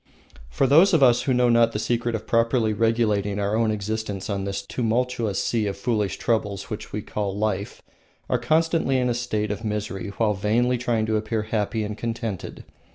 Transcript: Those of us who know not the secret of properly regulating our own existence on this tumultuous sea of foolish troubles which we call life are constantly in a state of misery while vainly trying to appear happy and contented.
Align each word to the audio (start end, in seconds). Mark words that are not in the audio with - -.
Those 0.57 0.95
of 0.95 1.03
us 1.03 1.21
who 1.21 1.33
know 1.35 1.47
not 1.47 1.73
the 1.73 1.77
secret 1.77 2.15
of 2.15 2.25
properly 2.25 2.73
regulating 2.73 3.37
our 3.37 3.55
own 3.55 3.69
existence 3.69 4.31
on 4.31 4.45
this 4.45 4.63
tumultuous 4.63 5.43
sea 5.43 5.67
of 5.67 5.77
foolish 5.77 6.17
troubles 6.17 6.71
which 6.71 6.91
we 6.91 7.03
call 7.03 7.37
life 7.37 7.83
are 8.27 8.39
constantly 8.39 8.97
in 8.97 9.09
a 9.09 9.13
state 9.13 9.51
of 9.51 9.63
misery 9.63 10.07
while 10.17 10.33
vainly 10.33 10.79
trying 10.79 11.05
to 11.05 11.17
appear 11.17 11.43
happy 11.43 11.83
and 11.83 11.99
contented. 11.99 12.63